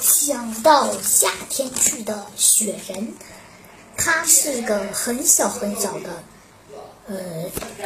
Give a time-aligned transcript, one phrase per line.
[0.00, 3.14] 想到夏天去的雪人，
[3.96, 6.22] 他是个很小很小的，
[7.08, 7.16] 呃，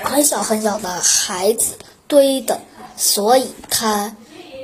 [0.05, 1.79] 很小很小的孩子
[2.09, 2.61] 堆的，
[2.97, 4.17] 所以他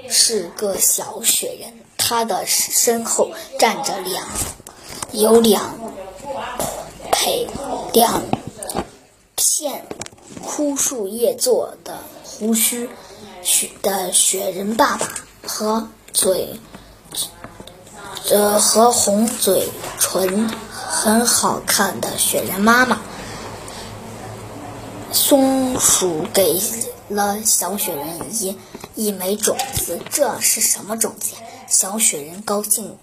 [0.09, 1.73] 是个小雪人。
[1.99, 4.29] 他的身后站着两，
[5.11, 5.77] 有两
[7.11, 7.49] 配
[7.93, 8.23] 两
[9.35, 9.85] 片
[10.45, 12.89] 枯树叶做的胡须
[13.43, 15.09] 雪的雪人爸爸
[15.45, 16.61] 和嘴。
[18.29, 19.69] 呃，和红嘴
[20.01, 23.01] 唇很好看的雪人妈妈，
[25.13, 26.61] 松鼠给
[27.09, 28.59] 了小雪人一
[28.97, 31.39] 一枚种子，这是什么种子呀？
[31.69, 32.97] 小雪人高兴，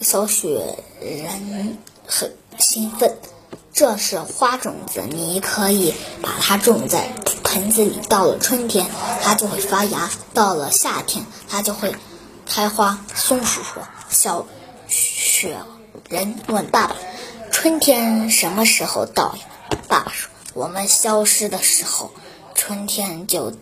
[0.00, 3.18] 小雪人很兴奋，
[3.74, 7.12] 这是花种子，你可以把它种在
[7.44, 8.86] 盆子里，到了春天
[9.22, 11.94] 它就会发芽，到了夏天它就会。
[12.52, 14.46] 开花，松鼠说：“小
[14.88, 15.56] 雪
[16.08, 16.96] 人问爸爸
[17.52, 19.42] ：‘春天什么时候到呀？’
[19.88, 22.10] 爸爸说：‘我们消失的时候，
[22.54, 23.52] 春天就……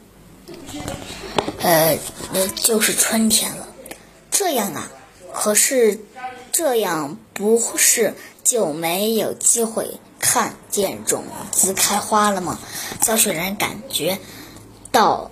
[1.60, 1.98] 呃，
[2.56, 3.68] 就是春天了。’
[4.30, 4.88] 这样啊，
[5.34, 6.00] 可是
[6.50, 12.58] 这样不是就没有机会看见种子开花了吗？
[13.02, 14.18] 小雪人感觉
[14.90, 15.30] 到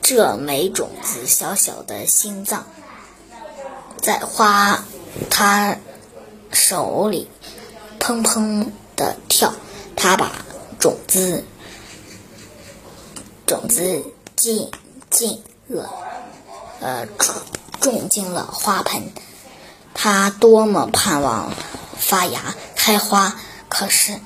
[0.00, 2.66] 这枚种子小小的心脏。”
[4.06, 4.84] 在花，
[5.30, 5.78] 他
[6.52, 7.28] 手里
[7.98, 9.52] 砰砰的跳，
[9.96, 10.30] 他把
[10.78, 11.42] 种子
[13.44, 14.04] 种子
[14.36, 14.70] 进
[15.10, 15.90] 进了，
[16.78, 17.04] 呃，
[17.80, 19.10] 种进了花盆。
[19.92, 21.52] 他多么盼望
[21.98, 23.34] 发芽开花，
[23.68, 24.20] 可是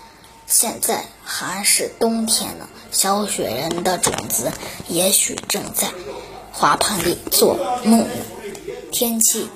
[0.47, 2.69] 现在还是冬天呢。
[2.93, 4.53] 小雪人的种子
[4.89, 5.89] 也许正在
[6.53, 8.07] 花盆里做梦。
[8.93, 9.49] 天气。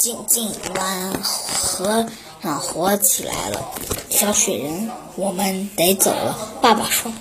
[0.00, 2.06] 静静暖和
[2.40, 3.70] 暖和起来了，
[4.08, 6.56] 小雪人，我们得走了。
[6.62, 7.12] 爸爸说：“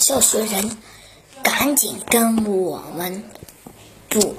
[0.00, 0.78] 小雪人，
[1.42, 3.22] 赶紧跟我们，
[4.08, 4.34] 不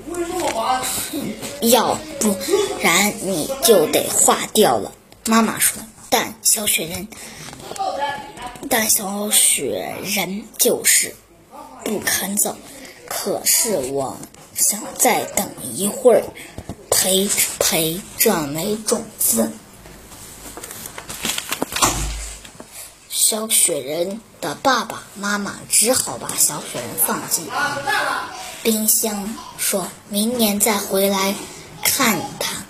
[1.62, 2.35] 要不
[2.81, 4.91] 然你就得化掉了。”
[5.25, 7.07] 妈妈说：“但小雪人，
[8.72, 11.16] 但小雪人就是
[11.84, 12.56] 不肯走。
[13.07, 14.18] 可是我
[14.56, 16.23] 想再等一会儿。”
[17.03, 19.52] 陪陪这枚种子，
[23.09, 27.46] 小雪人的爸爸妈妈只好把小雪人放进
[28.62, 31.36] 冰箱，说明年再回来
[31.84, 32.64] 看他。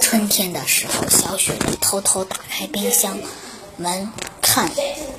[0.00, 3.18] 春天的时候，小雪人偷偷打开冰箱
[3.76, 4.10] 门，
[4.40, 4.70] 看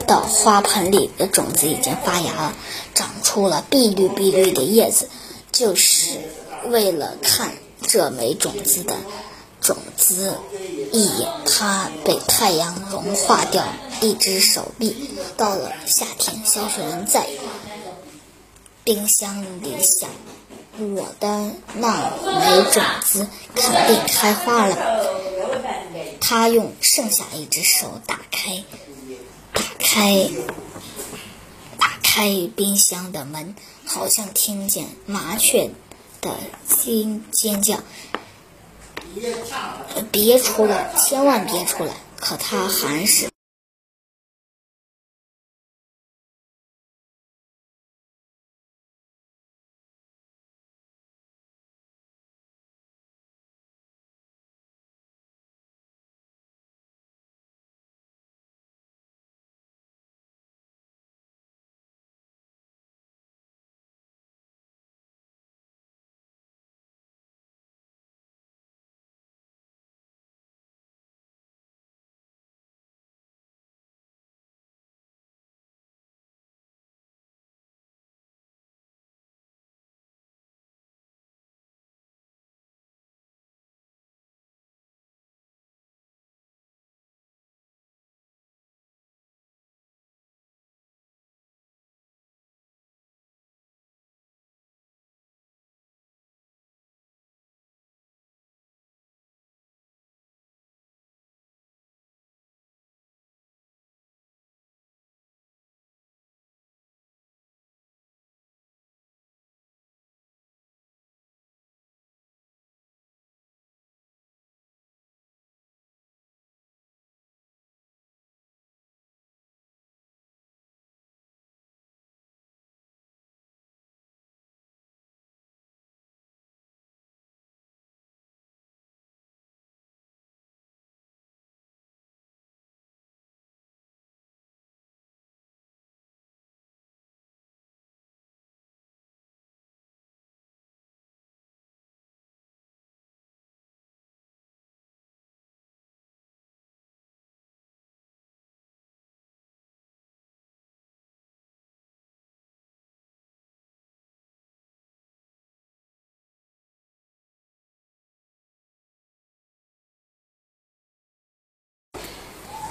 [0.07, 2.55] 到花盆里的种子已经发芽了，
[2.95, 5.07] 长出了碧绿碧绿的叶子，
[5.51, 6.19] 就是
[6.69, 7.51] 为了看。
[7.87, 8.95] 这枚种子的
[9.61, 10.37] 种子
[10.91, 11.09] 一，
[11.45, 13.65] 它被太阳融化掉
[14.01, 15.09] 一只手臂。
[15.37, 17.25] 到了夏天，小雪人在
[18.83, 20.09] 冰箱里想：
[20.77, 24.77] 我的那枚种子肯定开花了。
[26.19, 28.63] 他用剩下一只手打开，
[29.53, 30.29] 打开，
[31.79, 33.55] 打开冰箱的门，
[33.85, 35.69] 好像听见麻雀。
[36.21, 36.35] 的
[36.67, 37.77] 尖尖叫，
[40.11, 41.93] 别出来，千万别出来！
[42.19, 43.29] 可他还是。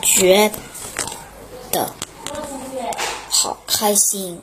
[0.07, 0.53] 觉
[1.73, 1.93] 得
[3.29, 4.41] 好开心。